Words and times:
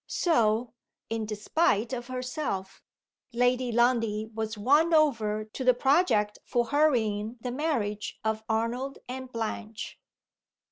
So, 0.07 0.73
in 1.11 1.27
despite 1.27 1.93
of 1.93 2.07
herself, 2.07 2.81
Lady 3.33 3.71
Lundie 3.71 4.25
was 4.33 4.57
won 4.57 4.95
over 4.95 5.45
to 5.45 5.63
the 5.63 5.75
project 5.75 6.39
for 6.43 6.65
hurrying 6.65 7.37
the 7.39 7.51
marriage 7.51 8.19
of 8.23 8.43
Arnold 8.49 8.97
and 9.07 9.31
Blanche. 9.31 9.99